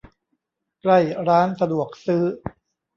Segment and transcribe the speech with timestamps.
[0.81, 2.23] ใกล้ร้านสะดวกซื้อ